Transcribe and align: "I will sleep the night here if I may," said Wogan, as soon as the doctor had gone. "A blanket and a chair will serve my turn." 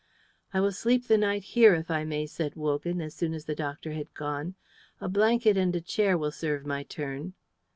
"I 0.51 0.59
will 0.61 0.71
sleep 0.71 1.05
the 1.05 1.15
night 1.19 1.43
here 1.43 1.75
if 1.75 1.91
I 1.91 2.05
may," 2.05 2.25
said 2.25 2.55
Wogan, 2.55 3.01
as 3.01 3.13
soon 3.13 3.35
as 3.35 3.45
the 3.45 3.53
doctor 3.53 3.91
had 3.91 4.15
gone. 4.15 4.55
"A 4.99 5.07
blanket 5.07 5.57
and 5.57 5.75
a 5.75 5.79
chair 5.79 6.17
will 6.17 6.31
serve 6.31 6.65
my 6.65 6.81
turn." 6.81 7.35